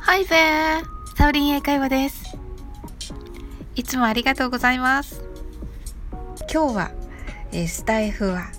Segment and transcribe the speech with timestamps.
[0.00, 0.82] Hi there!
[1.16, 2.36] サウリン英会話です。
[3.76, 5.22] いつもありがとうございます。
[6.52, 6.90] 今日は、
[7.52, 8.50] えスタイフは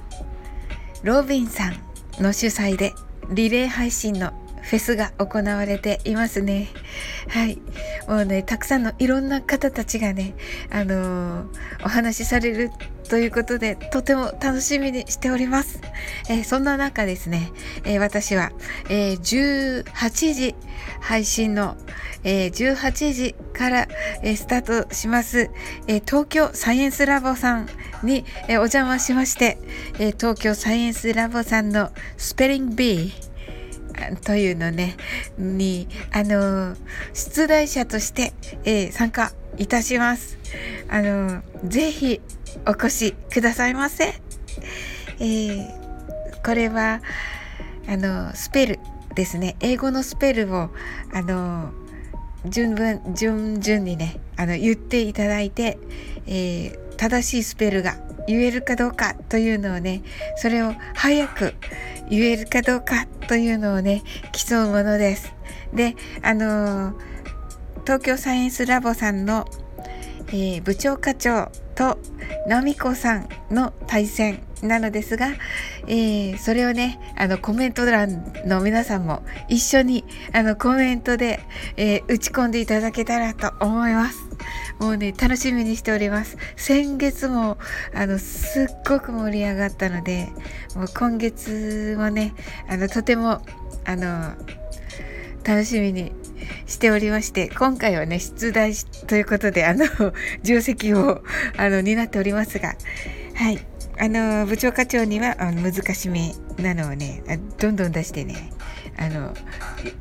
[1.04, 1.76] ロビンさん
[2.24, 2.94] の主催で
[3.30, 4.32] リレー配信の
[4.62, 6.70] フェスが行われていますね。
[7.28, 7.62] はい。
[8.08, 10.36] もうね、たくさんのいろんな方たちがね、
[10.70, 11.48] あのー、
[11.84, 12.72] お話しされる
[13.10, 15.80] ということで、とても楽しみにしております。
[16.30, 17.52] えー、そんな中ですね、
[17.84, 18.52] えー、私は、
[18.90, 20.56] え18時
[21.02, 21.78] 配信の、
[22.24, 23.88] え18時から、
[24.22, 25.50] えスタートします、
[25.88, 27.70] え東京サイエンスラボさん
[28.04, 29.58] に、えお邪魔しまして、
[30.00, 33.14] え東京サイエンスラボさんのスペリング B
[34.24, 34.98] というのね、
[35.38, 36.76] に、あの、
[37.14, 40.38] 出題者として、えー、参加いたします。
[40.90, 42.22] あの、ぜひ
[42.66, 44.14] お越しくださいませ。
[45.20, 45.68] えー、
[46.46, 47.02] これは、
[47.88, 48.80] あの、スペル
[49.16, 49.56] ですね。
[49.60, 50.70] 英語のスペルを、
[51.14, 51.72] あの、
[52.46, 55.78] 順分、順々にね、あの、言っていただいて、
[56.28, 60.02] えー、正しいスペルが言えるかどうかというのをね、
[60.38, 61.54] それを早く
[62.10, 65.34] 言えるかどうかというのをね、競うものです。
[65.74, 66.94] で、あのー、
[67.84, 69.46] 東京サイエンスラボさんの、
[70.30, 72.00] えー、部長課長と
[72.48, 75.28] ナミコさんの対戦なのですが、
[75.88, 81.42] えー、それをね、あのコメント欄の皆さんも一緒にあのコメントで、
[81.78, 84.35] えー、打ち込んでいただけたらと思います。
[84.80, 86.38] もうね、楽しみにしております。
[86.56, 87.58] 先月も、
[87.94, 90.30] あの、すっごく盛り上がったので、
[90.76, 92.34] もう今月もね、
[92.68, 93.42] あの、とても、
[93.86, 94.34] あの、
[95.44, 96.12] 楽しみに
[96.66, 98.74] しておりまして、今回はね、出題
[99.08, 99.86] ということで、あの、
[100.44, 101.24] 重責を、
[101.58, 102.76] あの、担っておりますが、
[103.36, 103.60] はい。
[103.98, 107.24] あの、部長課長には、あの難しめなのをね、
[107.58, 108.52] どんどん出してね、
[108.98, 109.34] あの、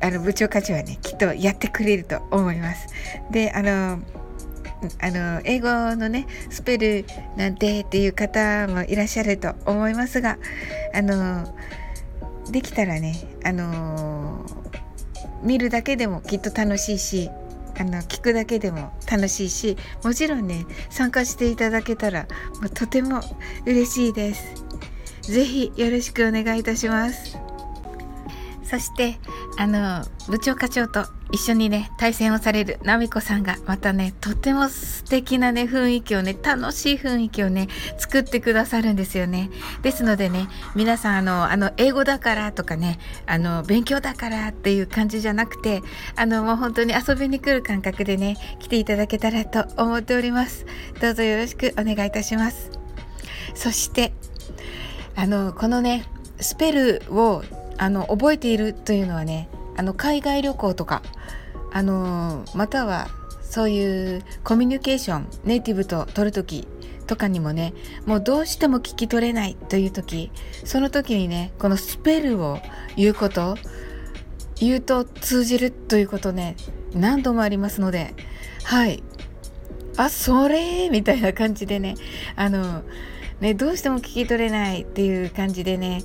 [0.01, 2.87] あの部長課長はね、きっとやってくれると思います。
[3.31, 3.99] で、あの、
[4.99, 10.37] あの英語のねスペルなんてっていう方もいらっしゃると思いますが
[10.93, 11.53] あの
[12.51, 14.45] できたらねあの
[15.41, 17.29] 見るだけでもきっと楽しいし
[17.77, 22.27] あの聞くだけでも楽しいしもちろんね参加していただけたら
[22.61, 23.21] もうとても
[23.65, 24.65] 嬉しいです。
[25.21, 27.37] ぜひよろしくお願いいたします。
[28.63, 29.17] そして
[29.57, 39.49] あの部長課長と一緒にね対戦をされるナミコさんがまたねとても素敵なね雰囲気をね楽しい雰囲気をね作ってくださるんですよね。
[39.81, 40.47] ですのでね
[40.77, 45.81] 皆さんあのあの英語だからとかねあの勉強だからっていう感じじゃなくて
[46.15, 50.65] あのもう本当に遊びに来る感覚でね来ていただけたらと思っております。
[51.01, 52.71] どうぞよろしくお願いいたします。
[53.55, 54.13] そして
[55.17, 56.05] あのこのね
[56.39, 57.43] スペルを
[57.77, 61.01] あの覚えているというのはねあの海外旅行とか
[61.71, 63.07] あのまたは
[63.41, 66.67] そういうコミュニケーションネイティブと取る時
[67.07, 67.73] とかにもね
[68.05, 70.31] もうどうしても聞き取れないという時
[70.63, 72.59] その時にねこのスペルを
[72.95, 73.55] 言うこと
[74.55, 76.55] 言うと通じるということね
[76.93, 78.15] 何度もありますので
[78.63, 79.03] はい。
[79.97, 81.95] あそれみたいな感じでね
[82.35, 82.83] あの
[83.39, 86.01] ねどうしても聞き取れないっていう感じでね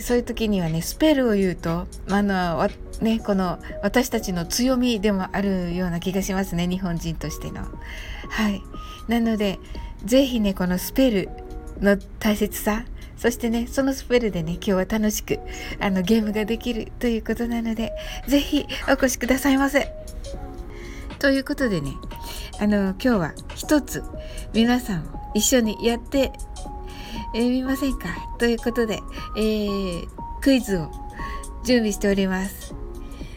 [0.00, 2.66] そういう時にはねスペルを言うとあの
[3.02, 7.62] ねこの私たちの強みでもあるような気がしますね日本人としての。
[8.28, 8.62] はい
[9.08, 9.58] なので
[10.04, 11.28] 是非ねこのスペル
[11.80, 12.84] の大切さ
[13.16, 15.38] そしてねそのスペルでね今日は楽しく
[15.80, 17.92] あのゲームができるということなので
[18.26, 19.92] 是非お越しくださいませ。
[21.18, 21.92] ということでね
[22.60, 24.02] あの今日は一つ
[24.52, 26.32] 皆さん一緒にやって
[27.34, 28.08] え、見ませんか？
[28.38, 29.00] ということで、
[29.36, 30.06] えー、
[30.40, 30.90] クイズを
[31.64, 32.74] 準備しております。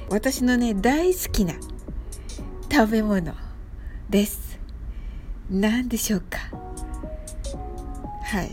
[0.10, 1.54] 私のね、大好きな
[2.72, 3.34] 食べ物
[4.10, 4.60] です。
[5.50, 6.40] 何でしょうか？
[8.24, 8.52] はい。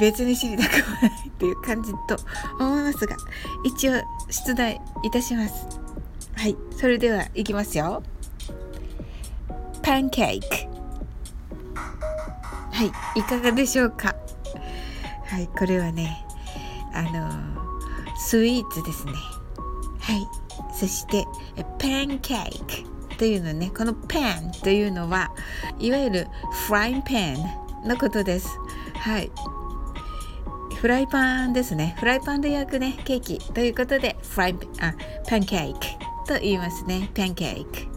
[0.00, 2.16] 別に知りたくもないっていう感じと
[2.58, 3.16] 思いますが、
[3.64, 3.92] 一応
[4.30, 5.66] 出題いたします。
[6.34, 6.56] はい。
[6.72, 8.02] それでは行きますよ。
[9.82, 10.46] パンケーキ。
[12.72, 13.20] はい。
[13.20, 14.14] いかがでしょうか？
[15.26, 16.24] はいこれはね
[16.94, 17.30] あの
[18.16, 19.12] スイーツですね
[20.00, 20.26] はい
[20.72, 21.24] そして
[21.78, 22.84] パンケーキ
[23.16, 25.32] というのねこのパンというのは
[25.78, 26.26] いわゆる
[26.66, 27.10] フライパ
[27.84, 28.48] ンのことです
[28.94, 29.30] はい
[30.76, 34.94] フライパンですねフライパンで焼くねケーキということでフライあ
[35.28, 37.88] パンケーキと言いますねパンケーキ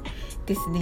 [0.46, 0.82] ですね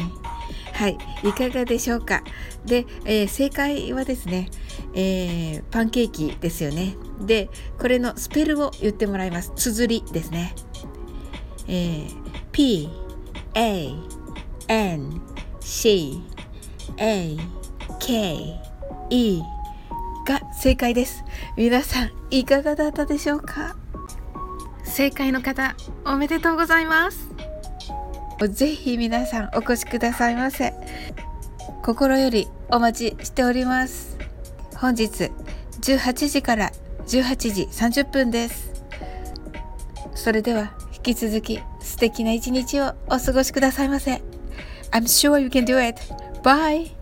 [0.74, 2.22] はい、いかがでしょうか？
[2.64, 4.48] で、えー、正解はですね、
[4.94, 6.96] えー、パンケーキですよね。
[7.20, 9.52] で、これのスペルを言ってもらいます。
[9.56, 10.54] 綴りですね。
[11.68, 12.10] えー、
[12.52, 12.90] P,
[13.54, 13.92] A,
[14.68, 15.22] N,
[15.60, 16.22] C,
[16.98, 17.38] A,
[18.00, 18.60] K,
[19.10, 19.42] E
[20.26, 21.24] が正解です。
[21.56, 23.76] 皆さん、いかがだったでしょうか？
[24.84, 25.76] 正解の方、
[26.06, 27.30] おめでとうございます。
[28.50, 30.74] ぜひ皆さんお越しくださいませ。
[31.84, 34.18] 心よりお待ちしております。
[34.76, 35.32] 本日
[35.82, 36.72] 18時から
[37.08, 38.72] 18時30分です。
[40.14, 44.22] それでは引き続き素敵な一日をお過ごしくださいませ。
[44.92, 46.02] I'm sure you can do it.
[46.44, 46.97] Bye!